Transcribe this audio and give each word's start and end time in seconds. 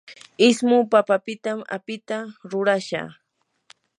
ismu 0.49 0.77
papapitam 0.91 1.59
apita 1.75 2.17
rurashaa. 2.49 3.09